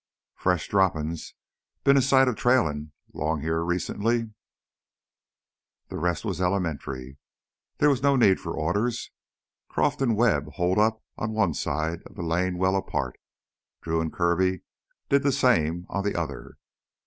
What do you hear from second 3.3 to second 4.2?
heah recent."